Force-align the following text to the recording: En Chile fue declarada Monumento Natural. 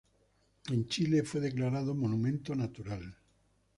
En 0.71 0.87
Chile 0.87 1.21
fue 1.21 1.39
declarada 1.41 1.93
Monumento 1.93 2.55
Natural. 2.55 3.15